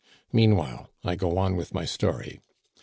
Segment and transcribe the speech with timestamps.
[0.33, 2.41] Meanwhile, I go on with my story.